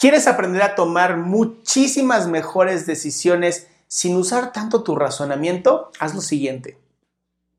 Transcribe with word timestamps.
¿Quieres 0.00 0.26
aprender 0.26 0.62
a 0.62 0.76
tomar 0.76 1.18
muchísimas 1.18 2.26
mejores 2.26 2.86
decisiones 2.86 3.66
sin 3.86 4.16
usar 4.16 4.50
tanto 4.50 4.82
tu 4.82 4.96
razonamiento? 4.96 5.90
Haz 5.98 6.14
lo 6.14 6.22
siguiente. 6.22 6.78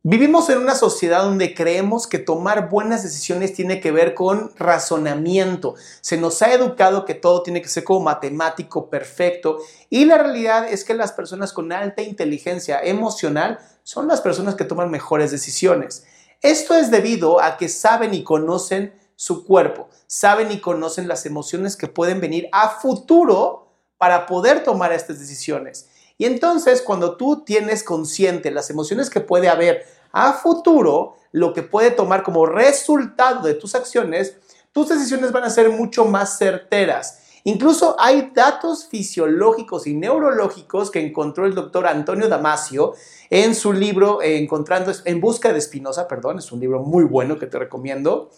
Vivimos 0.02 0.50
en 0.50 0.58
una 0.58 0.74
sociedad 0.74 1.22
donde 1.22 1.54
creemos 1.54 2.08
que 2.08 2.18
tomar 2.18 2.68
buenas 2.68 3.04
decisiones 3.04 3.54
tiene 3.54 3.80
que 3.80 3.92
ver 3.92 4.16
con 4.16 4.52
razonamiento. 4.58 5.76
Se 6.02 6.18
nos 6.18 6.42
ha 6.42 6.52
educado 6.52 7.06
que 7.06 7.14
todo 7.14 7.44
tiene 7.44 7.62
que 7.62 7.70
ser 7.70 7.84
como 7.84 8.00
matemático, 8.00 8.90
perfecto. 8.90 9.60
Y 9.92 10.06
la 10.06 10.18
realidad 10.18 10.68
es 10.68 10.84
que 10.84 10.96
las 10.96 11.12
personas 11.12 11.54
con 11.54 11.72
alta 11.72 12.02
inteligencia 12.02 12.82
emocional 12.82 13.60
son 13.84 14.08
las 14.08 14.20
personas 14.20 14.56
que 14.56 14.66
toman 14.66 14.90
mejores 14.90 15.30
decisiones. 15.30 16.08
Esto 16.42 16.74
es 16.74 16.90
debido 16.90 17.40
a 17.40 17.58
que 17.58 17.70
saben 17.70 18.16
y 18.16 18.24
conocen 18.24 19.00
su 19.22 19.46
cuerpo, 19.46 19.88
saben 20.08 20.52
y 20.52 20.60
conocen 20.60 21.08
las 21.08 21.28
emociones 21.28 21.78
que 21.78 21.88
pueden 21.88 22.20
venir 22.20 22.50
a 22.52 22.70
futuro 22.70 23.68
para 24.00 24.26
poder 24.26 24.64
tomar 24.64 24.92
estas 24.94 25.20
decisiones. 25.20 25.90
Y 26.18 26.26
entonces 26.26 26.82
cuando 26.82 27.18
tú 27.18 27.44
tienes 27.46 27.84
consciente 27.84 28.50
las 28.50 28.72
emociones 28.72 29.12
que 29.12 29.20
puede 29.22 29.48
haber 29.48 29.86
a 30.12 30.34
futuro, 30.34 31.18
lo 31.34 31.54
que 31.54 31.62
puede 31.62 31.92
tomar 31.92 32.24
como 32.24 32.48
resultado 32.48 33.46
de 33.46 33.54
tus 33.54 33.76
acciones, 33.76 34.38
tus 34.72 34.90
decisiones 34.90 35.32
van 35.32 35.44
a 35.44 35.52
ser 35.52 35.70
mucho 35.70 36.06
más 36.06 36.40
certeras. 36.40 37.20
Incluso 37.44 37.96
hay 38.00 38.32
datos 38.34 38.88
fisiológicos 38.88 39.86
y 39.86 39.94
neurológicos 39.94 40.90
que 40.90 41.00
encontró 41.00 41.46
el 41.46 41.54
doctor 41.54 41.86
Antonio 41.86 42.28
Damasio 42.28 42.94
en 43.30 43.54
su 43.54 43.72
libro 43.72 44.24
eh, 44.24 44.40
Encontrando 44.40 44.92
en 45.06 45.22
busca 45.22 45.54
de 45.54 45.60
Espinosa, 45.60 46.08
perdón, 46.08 46.40
es 46.40 46.52
un 46.52 46.60
libro 46.60 46.80
muy 46.80 47.04
bueno 47.04 47.38
que 47.38 47.46
te 47.46 47.60
recomiendo 47.60 48.32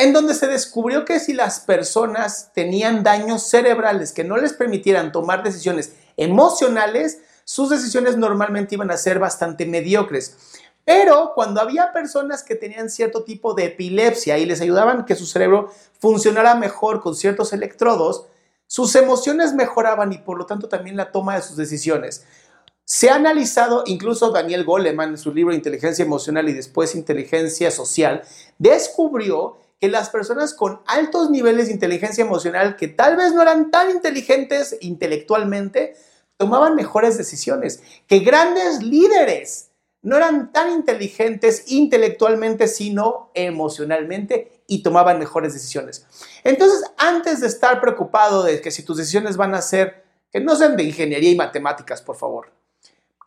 en 0.00 0.14
donde 0.14 0.34
se 0.34 0.46
descubrió 0.46 1.04
que 1.04 1.20
si 1.20 1.34
las 1.34 1.60
personas 1.60 2.52
tenían 2.54 3.02
daños 3.02 3.42
cerebrales 3.42 4.12
que 4.12 4.24
no 4.24 4.38
les 4.38 4.54
permitieran 4.54 5.12
tomar 5.12 5.42
decisiones 5.42 5.92
emocionales, 6.16 7.18
sus 7.44 7.68
decisiones 7.68 8.16
normalmente 8.16 8.76
iban 8.76 8.90
a 8.90 8.96
ser 8.96 9.18
bastante 9.18 9.66
mediocres. 9.66 10.36
Pero 10.86 11.32
cuando 11.34 11.60
había 11.60 11.92
personas 11.92 12.42
que 12.42 12.54
tenían 12.54 12.88
cierto 12.88 13.24
tipo 13.24 13.52
de 13.52 13.66
epilepsia 13.66 14.38
y 14.38 14.46
les 14.46 14.62
ayudaban 14.62 15.04
que 15.04 15.14
su 15.14 15.26
cerebro 15.26 15.70
funcionara 15.98 16.54
mejor 16.54 17.02
con 17.02 17.14
ciertos 17.14 17.52
electrodos, 17.52 18.26
sus 18.66 18.94
emociones 18.94 19.52
mejoraban 19.52 20.12
y 20.12 20.18
por 20.18 20.38
lo 20.38 20.46
tanto 20.46 20.68
también 20.68 20.96
la 20.96 21.12
toma 21.12 21.36
de 21.36 21.42
sus 21.42 21.56
decisiones. 21.56 22.24
Se 22.84 23.10
ha 23.10 23.16
analizado, 23.16 23.84
incluso 23.86 24.30
Daniel 24.30 24.64
Goleman 24.64 25.10
en 25.10 25.18
su 25.18 25.32
libro 25.34 25.54
Inteligencia 25.54 26.04
Emocional 26.04 26.48
y 26.48 26.54
después 26.54 26.94
Inteligencia 26.94 27.70
Social, 27.70 28.22
descubrió 28.58 29.58
que 29.80 29.88
las 29.88 30.10
personas 30.10 30.52
con 30.54 30.82
altos 30.86 31.30
niveles 31.30 31.66
de 31.66 31.72
inteligencia 31.72 32.22
emocional, 32.22 32.76
que 32.76 32.88
tal 32.88 33.16
vez 33.16 33.32
no 33.32 33.40
eran 33.40 33.70
tan 33.70 33.90
inteligentes 33.90 34.76
intelectualmente, 34.80 35.94
tomaban 36.36 36.74
mejores 36.74 37.16
decisiones, 37.16 37.82
que 38.06 38.20
grandes 38.20 38.82
líderes 38.82 39.70
no 40.02 40.16
eran 40.16 40.52
tan 40.52 40.70
inteligentes 40.70 41.64
intelectualmente, 41.70 42.68
sino 42.68 43.30
emocionalmente 43.34 44.62
y 44.66 44.82
tomaban 44.82 45.18
mejores 45.18 45.52
decisiones. 45.52 46.06
Entonces, 46.44 46.84
antes 46.96 47.40
de 47.40 47.46
estar 47.46 47.80
preocupado 47.80 48.42
de 48.42 48.60
que 48.60 48.70
si 48.70 48.82
tus 48.82 48.96
decisiones 48.96 49.36
van 49.36 49.54
a 49.54 49.62
ser, 49.62 50.04
que 50.30 50.40
no 50.40 50.56
sean 50.56 50.76
de 50.76 50.84
ingeniería 50.84 51.30
y 51.30 51.36
matemáticas, 51.36 52.00
por 52.00 52.16
favor, 52.16 52.52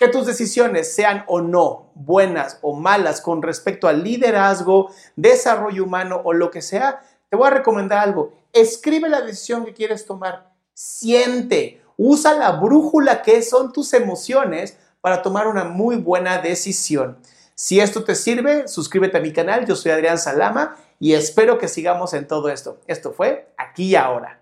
que 0.04 0.10
tus 0.10 0.26
decisiones 0.26 0.94
sean 0.94 1.24
o 1.28 1.40
no 1.40 1.92
buenas 1.96 2.60
o 2.62 2.76
malas 2.76 3.22
con 3.22 3.42
respecto 3.42 3.88
al 3.88 4.04
liderazgo, 4.04 4.92
desarrollo 5.16 5.86
humano 5.86 6.20
o 6.26 6.34
lo 6.34 6.52
que 6.52 6.62
sea, 6.62 7.02
te 7.30 7.38
voy 7.38 7.48
a 7.48 7.52
recomendar 7.52 8.00
algo. 8.00 8.34
Escribe 8.52 9.08
la 9.08 9.22
decisión 9.22 9.64
que 9.64 9.74
quieres 9.74 10.06
tomar. 10.06 10.52
Siente, 10.74 11.82
usa 11.96 12.34
la 12.34 12.52
brújula 12.52 13.22
que 13.22 13.42
son 13.42 13.72
tus 13.72 13.94
emociones 13.94 14.78
para 15.00 15.22
tomar 15.22 15.48
una 15.48 15.64
muy 15.64 15.96
buena 15.96 16.40
decisión. 16.40 17.18
Si 17.56 17.80
esto 17.80 18.04
te 18.04 18.16
sirve, 18.16 18.68
suscríbete 18.68 19.20
a 19.20 19.22
mi 19.22 19.32
canal. 19.32 19.66
Yo 19.66 19.78
soy 19.78 19.94
Adrián 19.94 20.18
Salama 20.18 20.76
y 21.00 21.14
espero 21.14 21.58
que 21.58 21.70
sigamos 21.70 22.14
en 22.14 22.28
todo 22.28 22.50
esto. 22.50 22.78
Esto 22.88 23.14
fue 23.14 23.54
aquí 23.58 23.92
y 23.92 23.96
ahora. 23.96 24.42